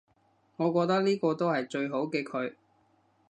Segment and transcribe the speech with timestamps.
[0.55, 2.55] 我覺得呢個都係最好嘅佢